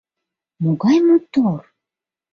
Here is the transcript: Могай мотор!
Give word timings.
Могай 0.61 0.97
мотор! 1.07 1.61